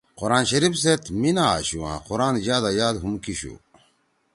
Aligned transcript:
قُرآن 0.19 0.43
شریف 0.49 0.73
سیت 0.83 1.03
میِنا 1.21 1.45
آشُو 1.55 1.79
آں 1.91 1.99
قرآن 2.07 2.35
یادا 2.47 2.71
یاد 2.79 2.95
ہُم 3.03 3.13
کیِشُو 3.23 3.53